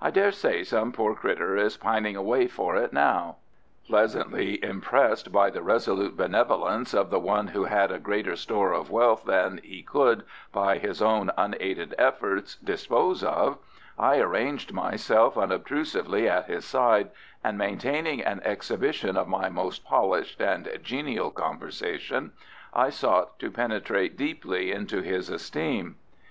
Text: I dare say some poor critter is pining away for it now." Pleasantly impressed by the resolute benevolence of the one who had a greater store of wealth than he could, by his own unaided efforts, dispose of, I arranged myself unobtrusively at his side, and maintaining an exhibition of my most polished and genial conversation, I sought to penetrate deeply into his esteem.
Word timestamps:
I 0.00 0.08
dare 0.10 0.32
say 0.32 0.62
some 0.62 0.90
poor 0.90 1.14
critter 1.14 1.54
is 1.54 1.76
pining 1.76 2.16
away 2.16 2.46
for 2.48 2.76
it 2.76 2.94
now." 2.94 3.36
Pleasantly 3.86 4.58
impressed 4.64 5.30
by 5.32 5.50
the 5.50 5.60
resolute 5.60 6.16
benevolence 6.16 6.94
of 6.94 7.10
the 7.10 7.18
one 7.18 7.48
who 7.48 7.64
had 7.64 7.92
a 7.92 7.98
greater 7.98 8.36
store 8.36 8.72
of 8.72 8.90
wealth 8.90 9.24
than 9.24 9.60
he 9.62 9.82
could, 9.82 10.24
by 10.50 10.78
his 10.78 11.02
own 11.02 11.30
unaided 11.36 11.94
efforts, 11.98 12.54
dispose 12.56 13.22
of, 13.22 13.58
I 13.98 14.16
arranged 14.18 14.72
myself 14.72 15.36
unobtrusively 15.36 16.26
at 16.26 16.46
his 16.46 16.64
side, 16.64 17.10
and 17.44 17.58
maintaining 17.58 18.22
an 18.22 18.40
exhibition 18.46 19.14
of 19.18 19.28
my 19.28 19.50
most 19.50 19.84
polished 19.84 20.40
and 20.40 20.66
genial 20.82 21.30
conversation, 21.30 22.32
I 22.72 22.88
sought 22.88 23.38
to 23.40 23.50
penetrate 23.50 24.16
deeply 24.16 24.72
into 24.72 25.02
his 25.02 25.28
esteem. 25.28 25.96